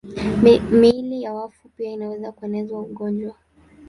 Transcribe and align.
Miili 0.79 1.21
ya 1.21 1.33
wafu 1.33 1.69
pia 1.69 1.91
inaweza 1.91 2.31
kueneza 2.31 2.77
ugonjwa. 2.77 3.35